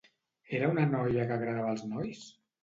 [0.59, 2.25] Era una noia que agradava als nois?